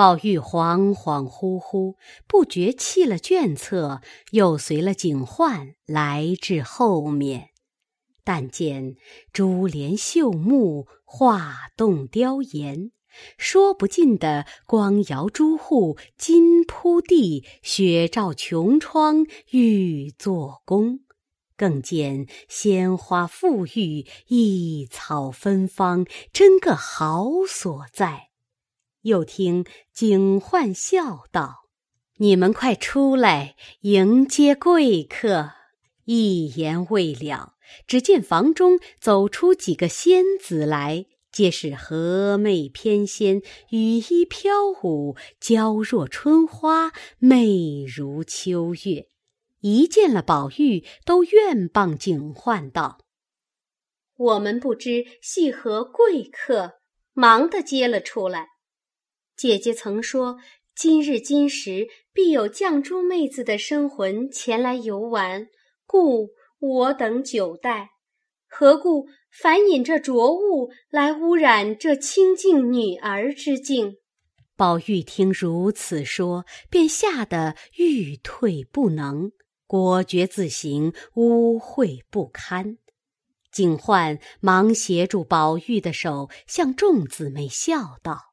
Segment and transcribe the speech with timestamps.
[0.00, 1.96] 宝玉恍恍惚惚，
[2.26, 7.50] 不觉弃了卷册，又随了警幻来至后面。
[8.24, 8.96] 但见
[9.30, 12.92] 珠帘绣幕，画栋雕檐，
[13.36, 21.00] 说不尽的光摇朱户，金铺地，雪照琼窗，玉做宫。
[21.58, 28.29] 更见鲜花馥郁，异草芬芳，真个好所在。
[29.02, 31.68] 又听警幻笑道
[32.18, 35.52] ：“你们快出来迎接贵客。”
[36.04, 37.54] 一言未了，
[37.86, 44.50] 只见房中走出几个仙子来，皆是和媚翩跹，羽衣飘
[44.82, 49.08] 舞，娇若春花，媚如秋月。
[49.60, 52.98] 一见了宝玉，都愿傍警幻道
[54.16, 56.80] ：“我们不知系何贵客，
[57.12, 58.48] 忙的接了出来。”
[59.40, 60.36] 姐姐曾说，
[60.76, 65.48] 今日今时必有绛珠妹子的生魂前来游玩，
[65.86, 67.88] 故我等久待。
[68.46, 73.96] 何故反引这浊物来污染这清净女儿之境？
[74.56, 79.32] 宝玉听如此说，便吓得欲退不能，
[79.66, 82.76] 果觉自行污秽不堪。
[83.50, 88.29] 警幻忙携住宝玉的手，向众姊妹笑道。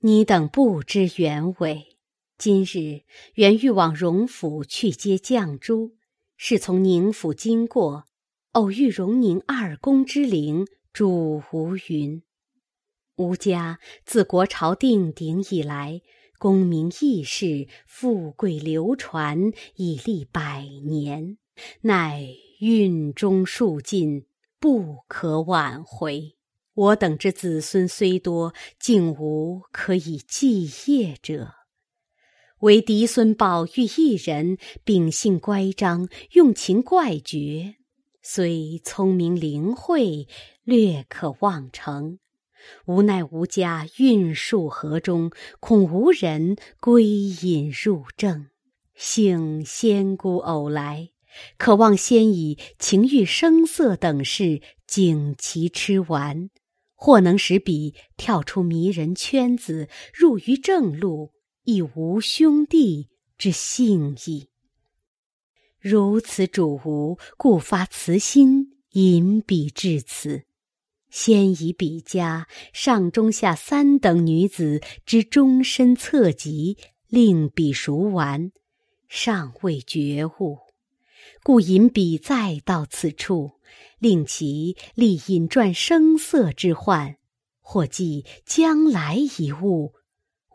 [0.00, 1.98] 你等不知原委，
[2.38, 3.02] 今日
[3.34, 5.96] 原欲往荣府去接绛珠，
[6.36, 8.04] 是从宁府经过，
[8.52, 12.22] 偶遇荣宁二公之灵，主吴云。
[13.16, 16.00] 吴家自国朝定鼎以来，
[16.38, 21.38] 功名义士，富贵流传，已历百年，
[21.80, 22.24] 乃
[22.60, 24.26] 运中数尽，
[24.60, 26.37] 不可挽回。
[26.78, 31.54] 我等之子孙虽多，竟无可以继业者。
[32.60, 37.74] 唯嫡孙宝玉一人，秉性乖张，用情怪绝，
[38.22, 40.28] 虽聪明灵慧，
[40.62, 42.20] 略可望成。
[42.86, 48.46] 无奈吾家运数河中，恐无人归隐入正。
[48.94, 51.10] 幸仙姑偶来，
[51.56, 56.50] 可望先以情欲声色等事，景其吃完。
[57.00, 61.32] 或能使彼跳出迷人圈子，入于正路，
[61.62, 64.48] 亦无兄弟之性矣。
[65.78, 70.42] 如此主无，故发慈心，引彼至此。
[71.08, 76.76] 先以彼家上中下三等女子之终身侧籍，
[77.06, 78.50] 令彼熟完，
[79.08, 80.58] 尚未觉悟，
[81.44, 83.52] 故引彼再到此处。
[83.98, 87.16] 令其立隐传声色之患，
[87.60, 89.94] 或即将来一物，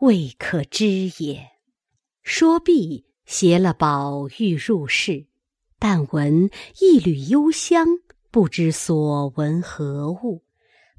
[0.00, 0.86] 未可知
[1.18, 1.50] 也。
[2.22, 5.26] 说毕，携了宝玉入室，
[5.78, 7.86] 但闻一缕幽香，
[8.30, 10.42] 不知所闻何物。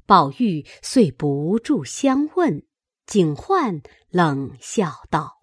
[0.06, 2.62] 宝玉遂不住相问，
[3.06, 5.40] 警幻冷笑道：“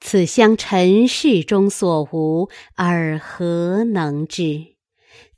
[0.00, 4.74] 此香尘世中所无，尔何能知？”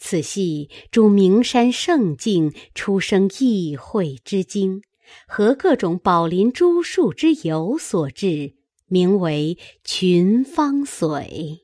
[0.04, 4.82] 此系诸名山胜境出生异会之精，
[5.28, 8.56] 和各种宝林诸树之油所制，
[8.88, 11.60] 名为群芳髓。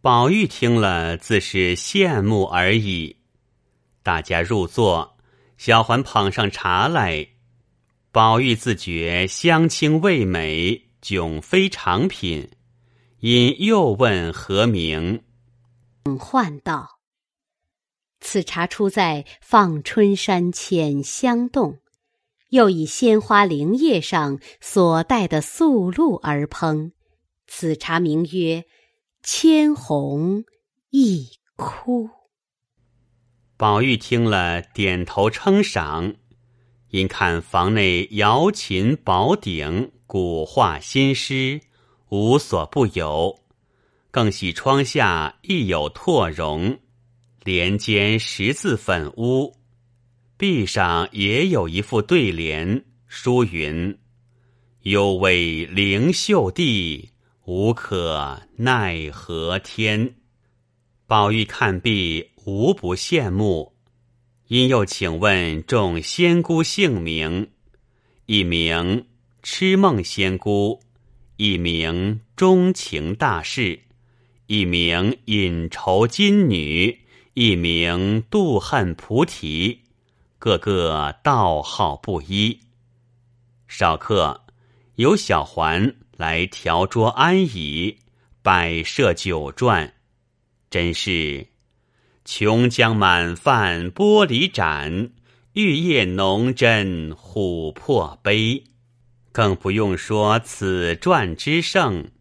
[0.00, 3.18] 宝玉听了，自是羡慕而已。
[4.02, 5.16] 大家入座，
[5.56, 7.28] 小环捧上茶来。
[8.10, 12.50] 宝玉自觉香清味美，迥非常品，
[13.20, 15.22] 因又问何名，
[16.18, 16.95] 唤道。
[18.28, 21.78] 此茶出在放春山浅香洞，
[22.48, 26.90] 又以鲜花灵叶上所带的素露而烹。
[27.46, 28.64] 此茶名曰
[29.22, 30.42] 千红
[30.90, 32.10] 一枯。
[33.56, 36.16] 宝玉听了，点头称赏。
[36.88, 41.60] 因看房内瑶琴宝鼎，古画新诗，
[42.08, 43.38] 无所不有，
[44.10, 46.80] 更喜窗下亦有拓绒。
[47.46, 49.54] 帘间十字粉屋，
[50.36, 53.96] 壁上也有一副对联，书云
[54.82, 57.10] ：“有为灵秀地，
[57.44, 60.16] 无可奈何天。”
[61.06, 63.76] 宝玉看毕，无不羡慕，
[64.48, 67.50] 因又请问众仙姑姓名，
[68.26, 69.06] 一名
[69.44, 70.80] 痴梦仙姑，
[71.36, 73.78] 一名钟情大士，
[74.48, 77.05] 一名隐愁金女。
[77.38, 79.82] 一名妒恨菩提，
[80.38, 82.58] 个个道号不一。
[83.68, 84.46] 少客
[84.94, 87.98] 有小环来调桌安椅，
[88.40, 89.90] 摆设酒馔，
[90.70, 91.48] 真是
[92.24, 95.10] 琼浆满饭玻璃盏，
[95.52, 98.64] 玉液浓斟琥珀杯。
[99.30, 102.12] 更不用说此馔之盛。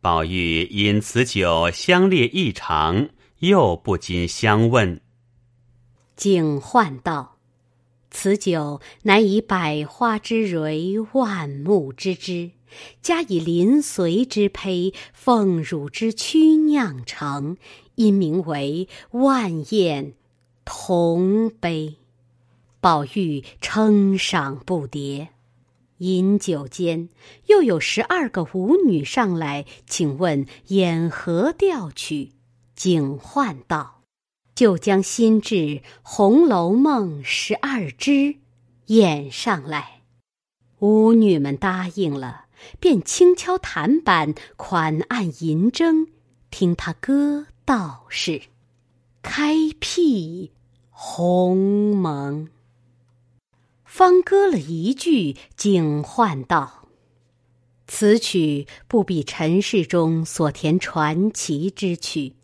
[0.00, 3.10] 宝玉因此酒相列异常，
[3.40, 5.00] 又不禁相问。
[6.16, 7.38] 景焕道
[8.10, 12.52] ：“此酒乃以百花之蕊、万木之枝，
[13.02, 17.56] 加以临髓之胚、凤乳之躯酿成，
[17.96, 20.14] 因名为万宴
[20.64, 21.96] 同杯。”
[22.80, 25.28] 宝玉称赏不迭。
[25.98, 27.08] 饮酒间，
[27.46, 32.32] 又有十二个舞女上来，请问演何调曲？
[32.74, 34.02] 景焕道。
[34.54, 35.54] 就将新制
[36.02, 38.36] 《红楼梦》十二支
[38.86, 40.02] 演上来，
[40.78, 42.44] 舞女们答应了，
[42.78, 46.06] 便轻敲弹板，款按银筝，
[46.52, 48.42] 听他歌道是
[49.22, 50.52] ：“开辟
[50.90, 52.48] 鸿蒙。”
[53.84, 56.86] 方歌了一句，景焕道
[57.88, 62.36] ：“此曲不比尘世中所填传奇之曲。”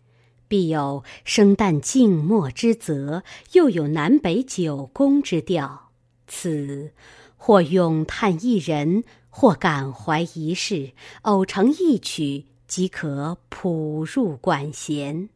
[0.51, 5.91] 必有生旦净末之泽，又有南北九宫之调。
[6.27, 6.91] 此
[7.37, 15.29] 或咏叹一人，或感怀一事，偶成一曲，即可谱入管弦。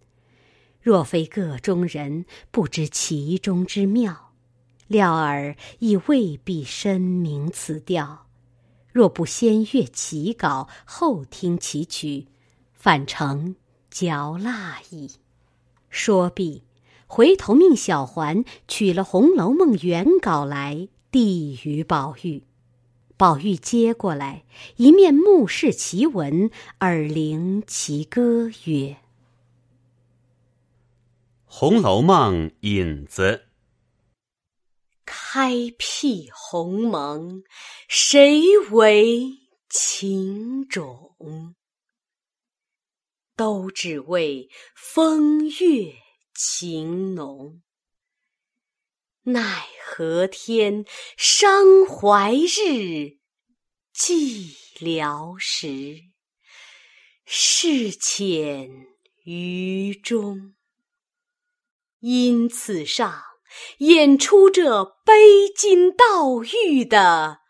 [0.82, 4.34] 若非个中人，不知其中之妙，
[4.88, 8.26] 料尔亦未必深明此调。
[8.92, 12.28] 若不先阅其稿，后听其曲，
[12.74, 13.56] 反成。
[13.96, 15.10] 嚼蜡矣。
[15.90, 16.64] 说毕，
[17.08, 22.44] 回头命小环取了《红楼梦》原稿来，递与宝玉。
[23.16, 24.44] 宝玉接过来，
[24.76, 26.52] 一面目视其文，
[26.82, 28.52] 耳聆其歌，曰
[31.46, 33.46] ：“《红楼梦》引子，
[35.06, 37.46] 开辟鸿蒙，
[37.88, 39.38] 谁为
[39.70, 41.16] 情种？”
[43.36, 45.94] 都只为风月
[46.34, 47.62] 情浓，
[49.24, 50.86] 奈何天
[51.18, 53.20] 伤怀日，
[53.94, 55.98] 寂寥时，
[57.26, 58.70] 事浅
[59.24, 60.56] 于中。
[62.00, 63.22] 因此上
[63.80, 67.40] 演出这悲金悼玉的《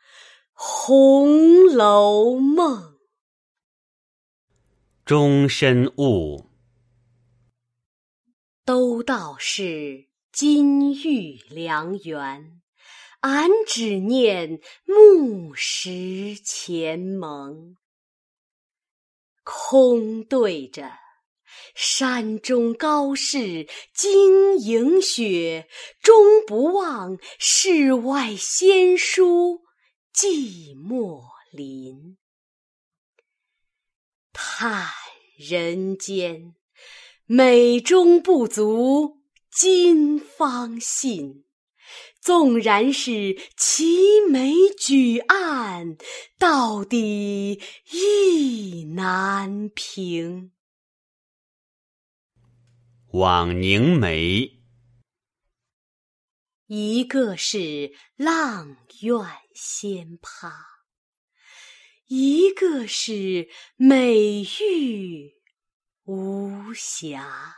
[0.54, 2.94] 红楼梦》。
[5.06, 6.50] 终身悟，
[8.66, 12.60] 都道是金玉良缘，
[13.20, 17.78] 俺只念木石前盟。
[19.44, 20.94] 空对着
[21.76, 25.68] 山中高士晶莹雪，
[26.02, 29.62] 终不忘世外仙姝
[30.12, 32.18] 寂寞林。
[34.48, 34.90] 叹
[35.38, 36.56] 人间
[37.26, 41.44] 美中不足今方信，
[42.22, 45.98] 纵然是齐眉举案，
[46.38, 47.60] 到底
[47.92, 50.52] 意难平。
[53.12, 54.62] 枉凝眉，
[56.68, 60.75] 一个是阆苑仙葩。
[62.08, 65.34] 一个是美玉
[66.04, 67.56] 无瑕。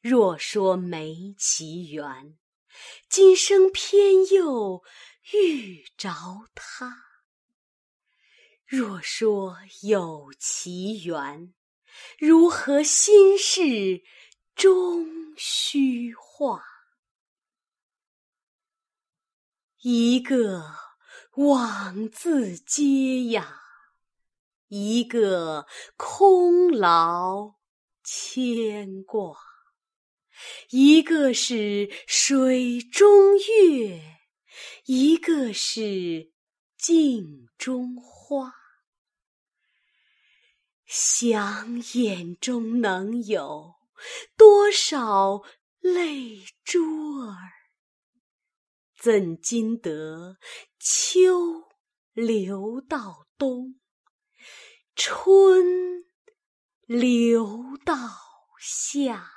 [0.00, 2.38] 若说没奇缘，
[3.08, 4.84] 今生偏又
[5.32, 6.12] 遇着
[6.54, 6.90] 他；
[8.64, 11.52] 若说有奇缘，
[12.18, 14.04] 如何心事
[14.54, 16.64] 终虚化？
[19.80, 20.93] 一个。
[21.36, 23.60] 枉自嗟呀，
[24.68, 27.56] 一个空劳
[28.04, 29.36] 牵挂，
[30.70, 34.00] 一个是水中月，
[34.84, 36.30] 一个是
[36.76, 38.54] 镜中花。
[40.86, 43.74] 想眼中能有
[44.36, 45.42] 多少
[45.80, 46.78] 泪珠
[47.22, 47.53] 儿？
[49.04, 50.38] 怎经得
[50.80, 51.28] 秋
[52.14, 53.74] 流到冬，
[54.96, 56.06] 春
[56.86, 57.94] 流到
[58.58, 59.30] 夏？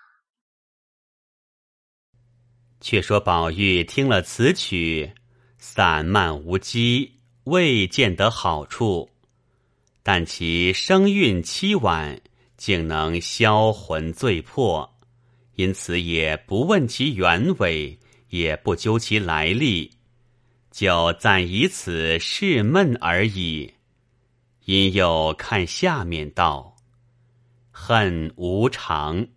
[2.79, 5.13] 却说宝玉听了此曲，
[5.57, 9.09] 散漫无羁，未见得好处，
[10.01, 12.21] 但其声韵凄婉，
[12.55, 14.97] 竟能销魂醉魄，
[15.55, 19.97] 因此也不问其原委，也不究其来历，
[20.71, 23.75] 就暂以此试闷而已。
[24.65, 26.75] 因又看下面道
[27.71, 29.29] ：“恨无常，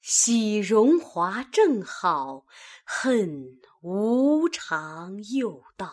[0.00, 2.46] 喜荣华正好；
[2.84, 5.92] 恨无常又道，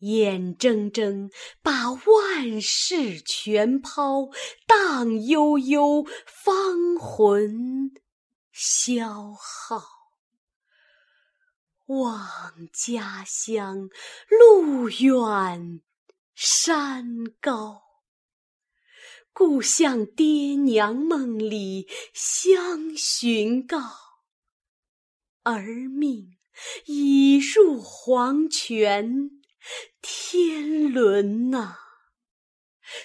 [0.00, 1.30] 眼睁睁
[1.62, 4.30] 把万事全抛，
[4.66, 7.92] 荡悠悠芳魂
[8.50, 9.99] 消耗。
[11.98, 13.88] 望家乡
[14.28, 15.82] 路远。”
[16.42, 17.04] 山
[17.38, 17.82] 高，
[19.30, 23.78] 故向爹娘梦里相寻告。
[25.42, 26.38] 儿命
[26.86, 29.42] 已入黄泉
[30.00, 31.76] 天伦呐，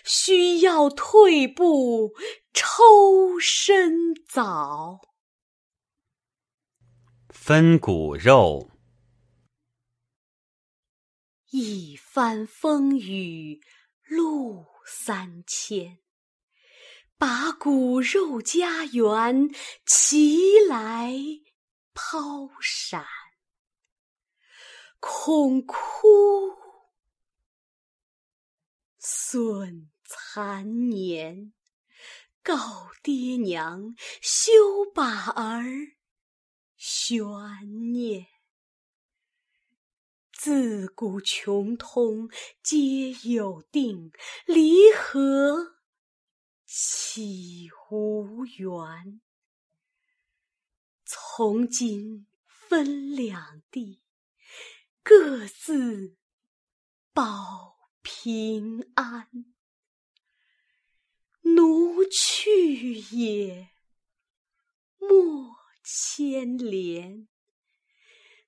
[0.05, 2.13] 需要退步
[2.53, 5.01] 抽身早。
[7.29, 8.74] 分骨肉。
[11.57, 13.61] 一番风雨
[14.03, 15.99] 路三千，
[17.17, 19.49] 把骨肉家园
[19.85, 21.13] 齐来
[21.93, 23.07] 抛闪，
[24.99, 25.77] 恐哭
[28.99, 31.53] 损残年，
[32.43, 34.51] 告爹娘休
[34.93, 35.63] 把儿
[36.75, 38.34] 悬念。
[40.45, 42.29] 自古穷通
[42.61, 44.11] 皆有定，
[44.45, 45.77] 离合
[46.67, 49.21] 岂无缘？
[51.03, 54.03] 从今分两地，
[55.01, 56.15] 各自
[57.11, 59.27] 保平安。
[61.41, 63.71] 奴去也，
[64.99, 67.27] 莫牵连。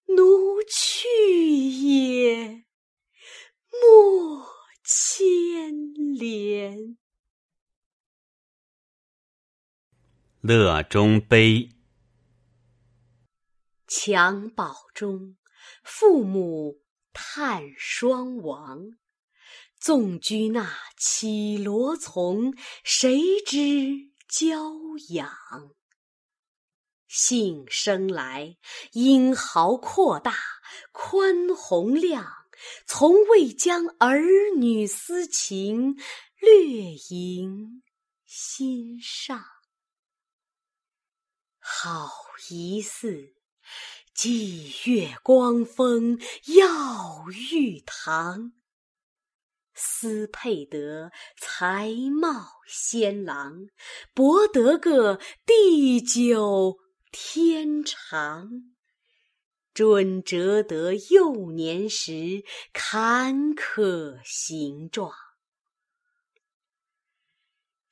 [0.08, 1.08] 奴去
[1.70, 2.66] 也，
[3.82, 4.48] 莫
[4.84, 6.98] 牵连。
[10.42, 11.70] 乐中悲。
[13.88, 15.38] 襁褓中，
[15.84, 16.82] 父母
[17.14, 18.92] 叹双亡。
[19.80, 24.74] 纵居那绮罗丛，谁知娇
[25.10, 25.32] 养？
[27.08, 28.58] 幸生来
[28.92, 30.36] 英豪阔大，
[30.92, 32.26] 宽宏量，
[32.86, 34.22] 从未将儿
[34.58, 35.96] 女私情
[36.40, 37.82] 略萦
[38.26, 39.42] 心上。
[41.60, 42.10] 好
[42.50, 43.36] 一似
[44.16, 46.20] 霁月光风
[46.56, 48.54] 耀玉堂，
[49.74, 53.68] 思配得才貌仙郎，
[54.14, 56.80] 博得个地久。
[57.20, 58.76] 天长，
[59.74, 65.12] 准折得幼年时坎坷形状。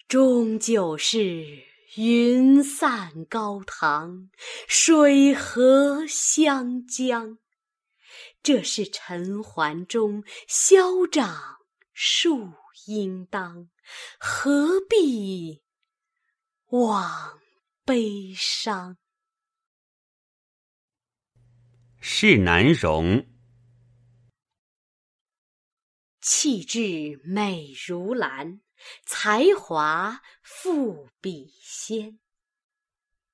[0.08, 1.64] 终究是
[1.96, 4.30] 云散高堂，
[4.68, 7.40] 水和湘江。
[8.44, 11.58] 这是尘寰中消长
[11.94, 12.52] 树
[12.86, 13.72] 应当，
[14.20, 15.64] 何必
[16.68, 17.40] 枉
[17.84, 18.98] 悲伤？
[22.08, 23.26] 是难容，
[26.22, 28.62] 气质美如兰，
[29.08, 32.20] 才华富比仙。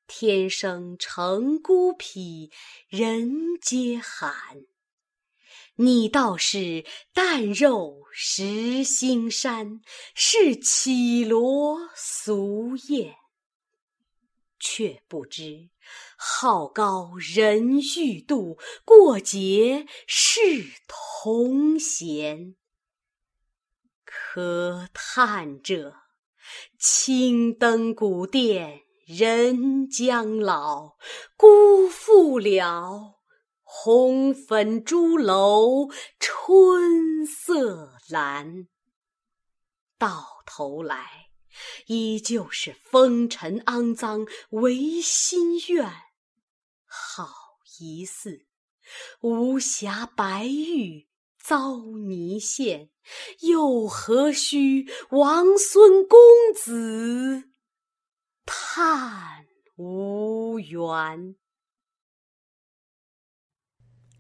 [0.08, 2.50] 天生成孤僻，
[2.88, 4.64] 人皆罕。
[5.76, 9.82] 你倒是淡肉食腥膻，
[10.16, 13.18] 是绮罗俗艳。
[14.64, 15.72] 却不知
[16.18, 20.40] 好高人欲度，过节是
[20.88, 22.56] 同弦。
[24.04, 25.94] 可叹这
[26.78, 30.98] 青灯古殿人将老，
[31.36, 33.20] 辜负了
[33.64, 38.68] 红粉朱楼春色阑。
[39.98, 41.31] 到头来。
[41.88, 45.86] 依旧是风尘肮脏唯心愿，
[46.86, 47.28] 好
[47.80, 48.46] 一似
[49.22, 52.90] 无瑕白玉遭泥陷，
[53.42, 56.20] 又何须王孙公
[56.56, 57.52] 子
[58.46, 61.36] 叹无缘？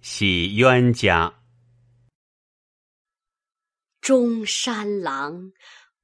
[0.01, 1.37] 喜冤家。
[4.01, 5.53] 中山狼，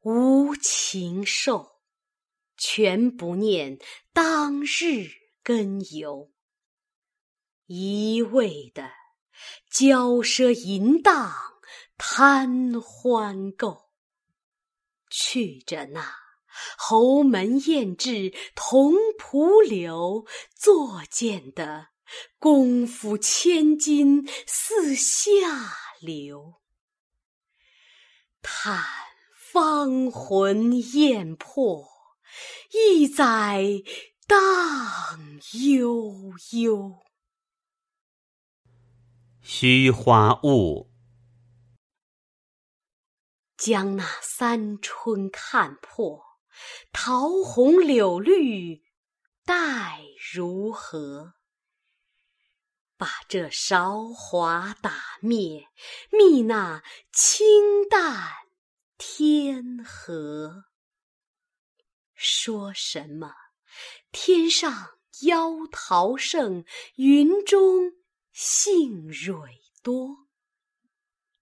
[0.09, 1.81] 无情兽，
[2.55, 3.77] 全不念
[4.13, 5.09] 当日
[5.43, 6.31] 根由。
[7.65, 8.89] 一味的
[9.69, 11.35] 骄奢淫荡，
[11.97, 13.91] 贪欢购，
[15.09, 16.15] 去着那
[16.77, 21.89] 侯门艳质同蒲柳，作践的
[22.39, 26.61] 功夫千金似下流。
[28.41, 28.81] 叹
[29.59, 31.89] 芳魂艳魄，
[32.73, 33.63] 一载
[34.27, 34.37] 荡
[35.71, 36.13] 悠
[36.51, 36.99] 悠。
[39.41, 40.91] 虚花雾，
[43.57, 46.23] 将那三春看破，
[46.93, 48.83] 桃红柳绿
[49.43, 50.03] 待
[50.35, 51.33] 如何？
[52.95, 55.67] 把这韶华打灭，
[56.11, 58.35] 觅那清淡
[58.97, 60.65] 天河。
[62.13, 63.33] 说什么
[64.11, 67.93] 天上妖桃盛，云中。
[68.31, 70.27] 杏蕊多，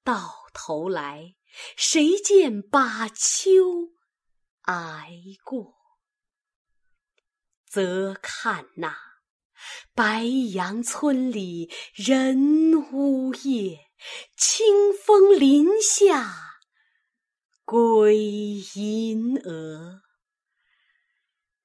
[0.02, 1.36] 到头来
[1.76, 3.92] 谁见把秋
[4.62, 5.12] 挨
[5.44, 5.76] 过？
[7.68, 8.98] 则看那
[9.94, 13.80] 白杨村里人呜咽，
[14.38, 16.55] 清风林下
[17.65, 18.15] 归
[18.75, 20.01] 吟蛾，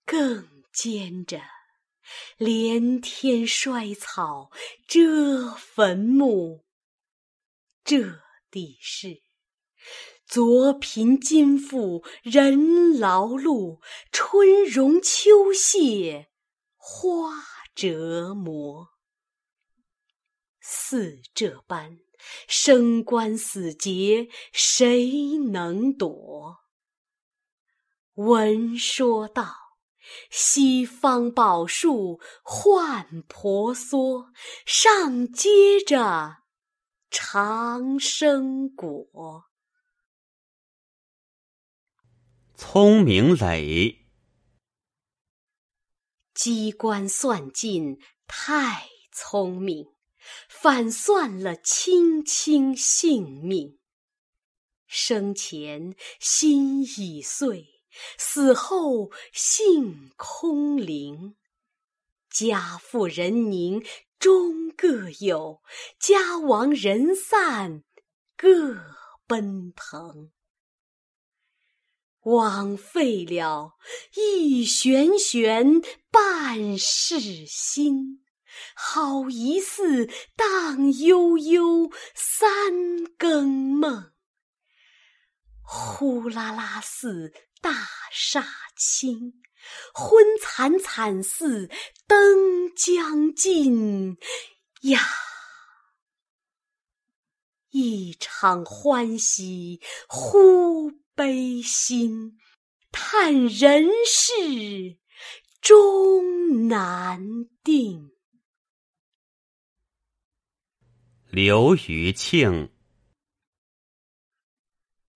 [0.05, 1.41] 更兼着。
[2.37, 4.51] 连天衰草
[4.89, 6.65] 遮坟墓，
[7.85, 9.23] 这地是
[10.27, 13.81] 昨贫今富人劳碌，
[14.11, 16.31] 春荣秋谢
[16.75, 17.31] 花
[17.75, 18.89] 折磨。
[20.61, 22.01] 似这般
[22.49, 26.59] 生关死劫，谁能躲？
[28.15, 29.57] 闻说道。
[30.29, 34.33] 西方宝树换婆娑，
[34.67, 36.39] 上结着
[37.11, 39.45] 长生果。
[42.57, 44.09] 聪明磊，
[46.35, 49.87] 机关算尽太聪明，
[50.49, 53.79] 反算了卿卿性命。
[54.87, 57.81] 生前心已碎。
[58.17, 61.35] 死后性空灵，
[62.31, 63.85] 家富人宁
[64.17, 65.61] 终各有，
[65.99, 67.83] 家亡人散
[68.37, 68.77] 各
[69.27, 70.31] 奔腾。
[72.21, 73.73] 枉费了
[74.15, 78.20] 一悬悬半世心，
[78.75, 84.13] 好一似荡悠悠三更梦。
[85.63, 87.33] 呼啦啦似。
[87.63, 87.75] 大
[88.11, 88.43] 厦
[88.75, 89.35] 倾，
[89.93, 91.69] 昏惨惨似
[92.07, 94.17] 灯将尽
[94.81, 94.99] 呀！
[97.69, 102.39] 一场欢喜忽悲心，
[102.91, 104.97] 叹人世
[105.61, 107.21] 终难
[107.63, 108.13] 定。
[111.33, 112.71] 刘余庆，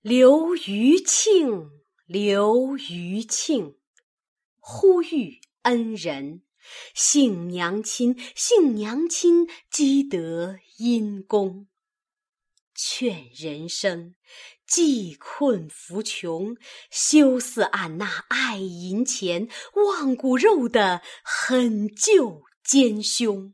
[0.00, 1.72] 刘余庆。
[2.06, 3.74] 刘余庆，
[4.60, 6.42] 呼吁恩人，
[6.94, 11.66] 幸娘亲，幸娘亲积德因功，
[12.76, 14.14] 劝人生
[14.64, 16.56] 济困扶穷，
[16.92, 23.52] 休似俺那爱银钱、忘骨肉的狠救奸凶，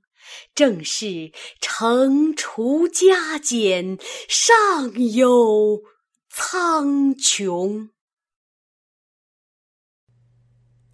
[0.54, 5.82] 正是惩除加减，上有
[6.28, 7.90] 苍穹。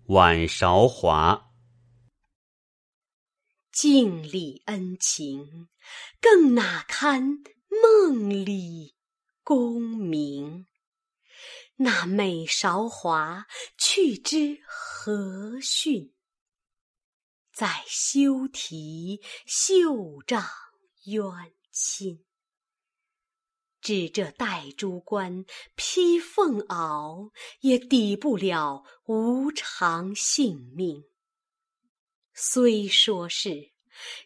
[0.07, 1.51] 晚韶华，
[3.73, 5.69] 尽力恩情，
[6.21, 7.43] 更哪堪
[7.83, 8.95] 梦里
[9.43, 10.67] 功名？
[11.79, 13.47] 那美韶华
[13.77, 16.16] 去之何训？
[17.57, 20.45] 在修题绣帐
[21.07, 21.25] 冤
[21.73, 22.23] 亲。
[23.81, 31.05] 指这戴珠冠、披凤袄，也抵不了无常性命。
[32.35, 33.73] 虽说是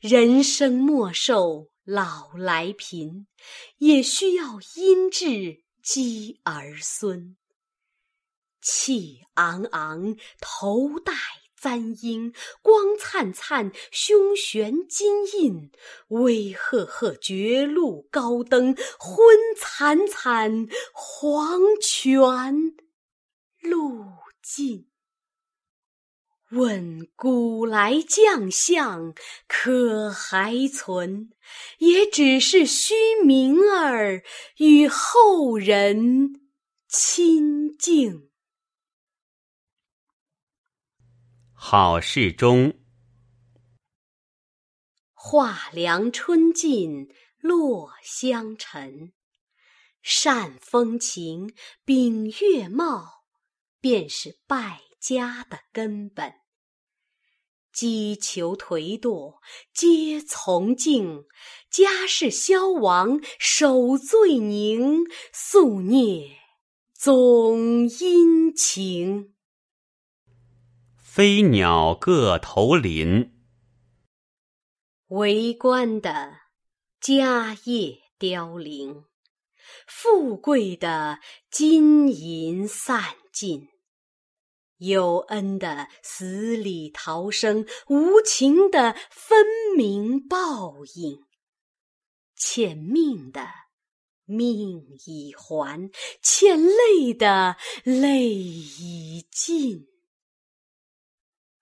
[0.00, 3.28] 人生莫受老来贫，
[3.76, 7.36] 也需要阴质积儿孙。
[8.60, 11.14] 气昂昂，头戴
[11.60, 15.70] 簪缨，光灿灿，胸悬金印；
[16.08, 22.74] 威赫赫，绝路高登，昏惨惨，黄泉
[23.60, 24.06] 路
[24.42, 24.86] 尽。
[26.50, 29.14] 问古来将相
[29.46, 31.30] 可还存？
[31.78, 34.24] 也只是虚名儿，
[34.56, 36.40] 与后人
[36.88, 38.29] 亲近。
[41.62, 42.74] 好事中，
[45.12, 49.12] 画梁春尽落香尘。
[50.00, 53.26] 善风情，秉月貌，
[53.78, 56.32] 便是败家的根本。
[57.70, 59.40] 击求颓堕，
[59.74, 61.26] 皆从敬；
[61.70, 65.04] 家世消亡，守罪宁。
[65.30, 66.38] 夙孽
[66.94, 69.34] 总因情。
[71.20, 73.30] 飞鸟各投林。
[75.08, 76.32] 为官的
[76.98, 79.04] 家业凋零，
[79.86, 81.18] 富贵的
[81.50, 83.04] 金银散
[83.34, 83.68] 尽。
[84.78, 89.44] 有恩的死里逃生，无情的分
[89.76, 91.20] 明报应。
[92.34, 93.46] 欠命的
[94.24, 95.90] 命已还，
[96.22, 99.86] 欠泪的泪已尽。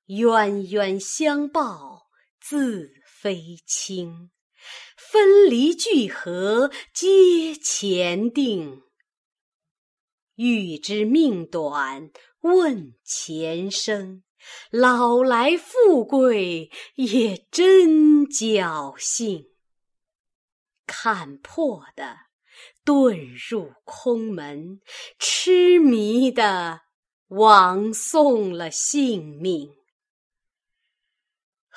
[0.09, 2.09] 冤冤相报
[2.41, 4.31] 自非轻，
[4.97, 8.83] 分离聚合皆前定。
[10.37, 12.11] 欲知命短。
[12.43, 14.23] 问前生，
[14.71, 19.49] 老来富贵也真侥幸。
[20.87, 22.17] 看破的
[22.85, 24.81] 遁入空门，
[25.19, 26.83] 痴迷的
[27.27, 29.78] 枉送了性命。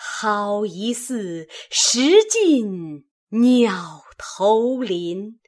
[0.03, 5.39] 好一似石尽鸟投林，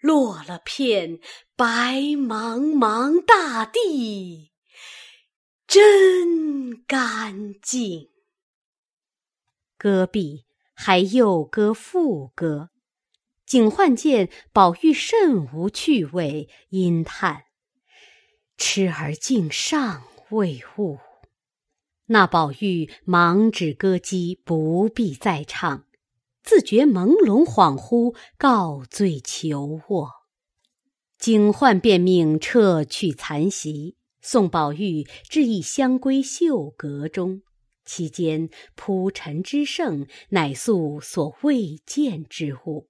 [0.00, 1.20] 落了片
[1.54, 4.52] 白茫茫大地。
[5.66, 8.08] 真干净。
[9.76, 12.70] 戈壁还又歌副歌，
[13.44, 17.44] 景焕见宝玉甚无趣味，因叹
[18.56, 20.98] ：“痴儿竟尚未悟。”
[22.12, 25.84] 那宝玉忙止歌姬，不必再唱，
[26.42, 30.10] 自觉朦胧恍惚，告罪求卧。
[31.20, 33.94] 警幻便命撤去残席。
[34.20, 37.42] 送宝玉至一香闺绣阁中，
[37.84, 42.88] 其间铺陈之盛，乃素所未见之物。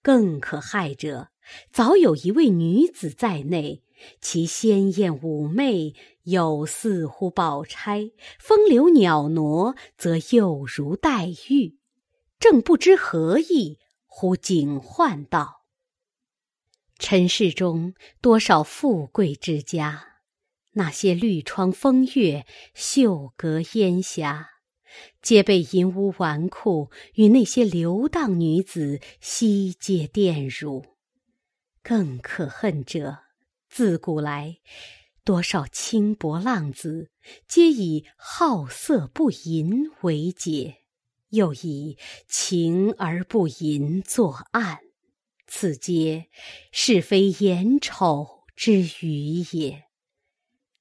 [0.00, 1.30] 更可骇者，
[1.72, 3.82] 早有一位女子在内，
[4.20, 11.78] 其鲜艳妩媚，有似乎宝钗；风流袅娜，则又如黛玉。
[12.38, 15.64] 正不知何意，忽警唤道
[16.98, 20.10] ：“尘世中多少富贵之家。”
[20.76, 24.48] 那些绿窗风月、绣阁烟霞，
[25.22, 30.84] 皆被淫污纨绔与那些流荡女子悉皆玷辱。
[31.80, 33.18] 更可恨者，
[33.68, 34.58] 自古来
[35.24, 37.10] 多少轻薄浪子，
[37.48, 40.82] 皆以好色不淫为解，
[41.30, 41.96] 又以
[42.28, 44.80] 情而不淫作案，
[45.46, 46.28] 此皆
[46.70, 49.84] 是非眼丑之余也。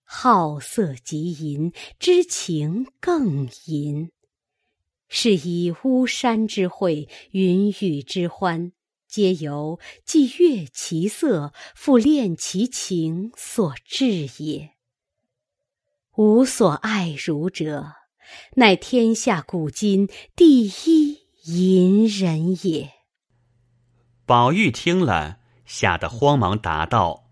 [0.04, 4.12] 好色即淫，知情更淫。
[5.08, 8.74] 是以巫山之会，云雨之欢，
[9.14, 14.72] 皆由既悦其色，复恋其情所致也。
[16.16, 17.94] 吾所爱汝者，
[18.56, 22.90] 乃天下古今第一淫人也。
[24.26, 27.30] 宝玉听了，吓得慌忙答道：“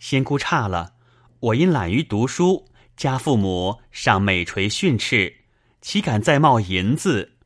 [0.00, 0.94] 仙姑差了。”
[1.38, 2.66] 我因懒于读书，
[2.96, 5.32] 家父母尚每垂训斥，
[5.80, 7.38] 岂敢再冒淫字？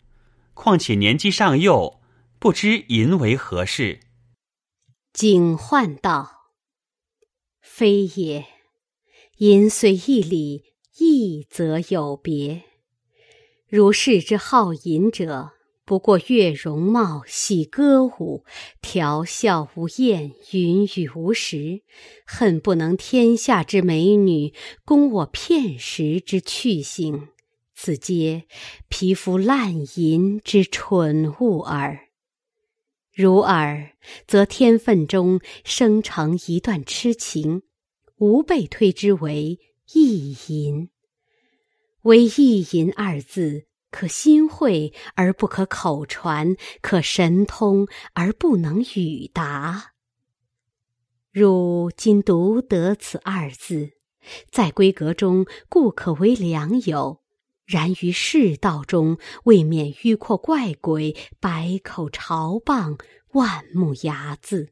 [0.55, 2.01] 况且年纪尚幼，
[2.45, 4.01] 不知淫为何事。
[5.15, 6.51] 景焕道
[7.63, 8.45] ：“非也，
[9.39, 12.65] 淫虽一理，义则有别。
[13.67, 15.53] 如是之好淫者。”
[15.87, 18.45] 不过悦容貌，喜歌舞，
[18.83, 21.81] 调笑无厌，云雨无时，
[22.27, 24.53] 恨不能天下之美女
[24.85, 27.29] 供我片时之趣性。
[27.75, 28.45] 此皆
[28.91, 32.04] 皮肤烂淫之蠢物耳。
[33.15, 33.93] 如尔，
[34.27, 37.63] 则天分中生成一段痴情，
[38.17, 39.61] 吾辈推之为
[39.93, 40.91] 意淫。
[42.03, 49.93] 唯意淫二字，可心会而不可口传，可神通而不能语达。
[51.31, 53.93] 汝今独得此二字，
[54.51, 57.21] 在闺阁中故可为良友，
[57.67, 63.01] 然于世道中，未免迂阔怪诡，百口嘲谤，
[63.33, 64.69] 万目睚眦。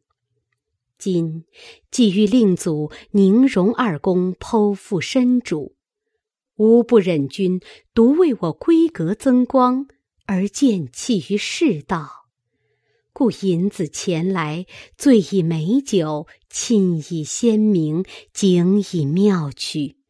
[0.98, 1.44] 今
[1.90, 5.74] 既欲令祖宁荣二公剖腹身主，
[6.56, 7.60] 吾不忍君
[7.94, 9.88] 独为我闺阁增光，
[10.26, 12.28] 而见弃于世道。
[13.14, 20.01] 故引子前来，醉以美酒，亲以鲜明，景以妙曲。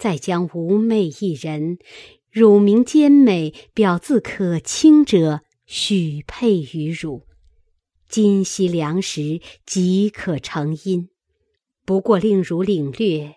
[0.00, 1.78] 再将吾妹一人，
[2.30, 7.26] 乳名兼美，表字可亲者，许配于汝。
[8.08, 11.08] 今夕良时，即可成姻。
[11.84, 13.36] 不过令汝领略，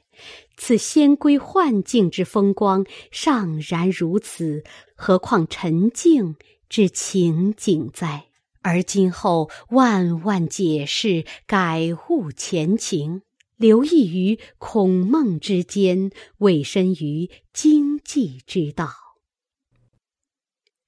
[0.55, 4.63] 此仙闺幻境之风光，尚然如此，
[4.95, 6.37] 何况沉静
[6.69, 8.27] 之情景哉？
[8.61, 13.23] 而今后万万解释，改悟前情，
[13.63, 18.89] 留意于孔孟之间，委身于经济之道。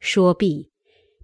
[0.01, 0.73] 说毕，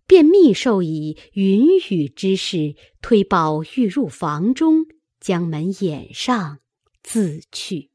[0.07, 4.85] 便密授以云雨之事，推宝玉入房中，
[5.19, 6.59] 将门掩上，
[7.03, 7.89] 自去。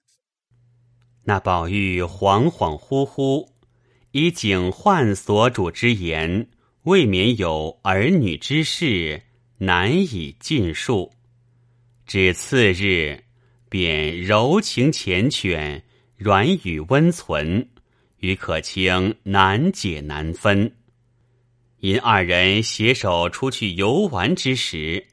[1.25, 3.49] 那宝玉恍恍惚惚，
[4.11, 6.51] 以警幻所主之言。
[6.83, 9.23] 未免有儿女之事，
[9.57, 11.11] 难以尽述。
[12.07, 13.25] 只次日，
[13.69, 15.83] 便柔情缱绻，
[16.17, 17.69] 软语温存，
[18.19, 20.77] 与可卿难解难分。
[21.81, 25.07] 因二人携手出去游玩之时，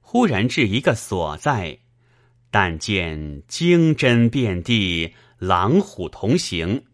[0.00, 1.78] 忽然至一个所在，
[2.50, 6.84] 但见金针遍地，狼虎同行，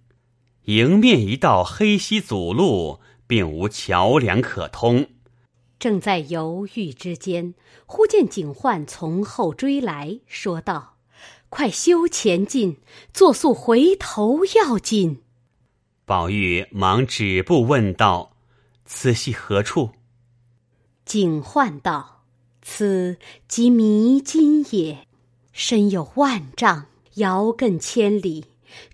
[0.64, 3.00] 迎面一道黑溪阻路。
[3.30, 5.06] 并无桥梁可通，
[5.78, 7.54] 正在犹豫之间，
[7.86, 10.96] 忽见警幻从后追来，说道
[11.50, 12.78] ：“快休前进，
[13.12, 15.20] 作速回头要紧。”
[16.06, 18.36] 宝玉忙止步问道
[18.86, 19.90] ：“此系何处？”
[21.04, 22.22] 警幻道
[22.62, 25.06] ：“此即迷津也，
[25.52, 26.86] 深有万丈，
[27.16, 28.46] 遥亘千里，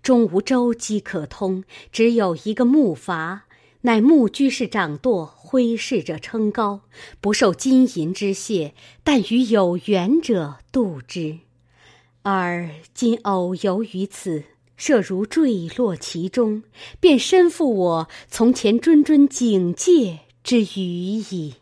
[0.03, 3.43] 终无舟楫可通，只有一个木筏。”
[3.83, 6.81] 乃木居士掌舵，挥逝者称高，
[7.21, 11.39] 不受金银之谢，但与有缘者渡之。
[12.29, 14.43] 而今偶游于此，
[14.77, 16.65] 设如坠落其中，
[16.99, 21.55] 便身负我从前谆谆警戒之余矣。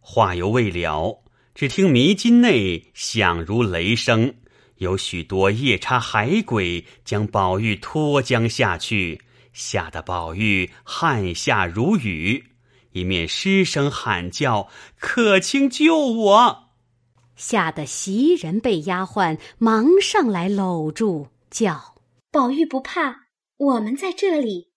[0.00, 1.22] 话犹未了，
[1.54, 4.34] 只听迷津内响如雷声，
[4.78, 9.22] 有许多夜叉海鬼将宝玉拖将下去。
[9.52, 12.46] 吓得宝玉汗下如雨，
[12.90, 16.64] 一面失声喊叫：“可卿救我！”
[17.38, 21.94] 吓得袭人被丫鬟忙上来搂住，叫
[22.30, 24.72] ：“宝玉不怕，我们在这里。”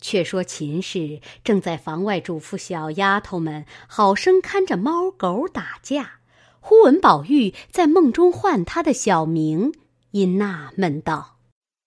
[0.00, 6.20] 却说秦氏正在房外嘱咐小丫头们好生看着猫狗打架，
[6.60, 9.72] 忽闻宝玉在梦中唤他的小名，
[10.12, 11.40] 因纳闷道。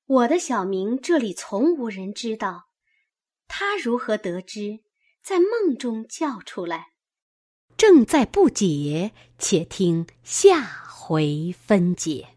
[0.07, 2.69] 我的小名这里从无人知道，
[3.47, 4.79] 他如何得知？
[5.23, 6.88] 在梦中叫出来，
[7.78, 12.37] 正在不解，且听下回分解。